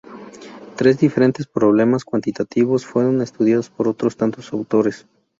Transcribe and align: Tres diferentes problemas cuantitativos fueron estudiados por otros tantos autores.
Tres 0.77 0.97
diferentes 0.97 1.45
problemas 1.45 2.03
cuantitativos 2.05 2.87
fueron 2.87 3.21
estudiados 3.21 3.69
por 3.69 3.87
otros 3.87 4.17
tantos 4.17 4.51
autores. 4.51 5.05